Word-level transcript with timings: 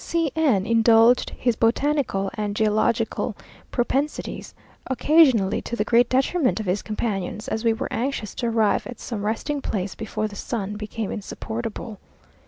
C 0.03 0.31
n 0.35 0.65
indulged 0.65 1.29
his 1.37 1.55
botanical 1.55 2.31
and 2.33 2.55
geological 2.55 3.37
propensities, 3.69 4.55
occasionally 4.87 5.61
to 5.61 5.75
the 5.75 5.83
great 5.83 6.09
detriment 6.09 6.59
of 6.59 6.65
his 6.65 6.81
companions, 6.81 7.47
as 7.47 7.63
we 7.63 7.71
were 7.73 7.93
anxious 7.93 8.33
to 8.33 8.47
arrive 8.47 8.87
at 8.87 8.99
some 8.99 9.23
resting 9.23 9.61
place 9.61 9.93
before 9.93 10.27
the 10.27 10.35
sun 10.35 10.75
became 10.75 11.11
insupportable. 11.11 11.99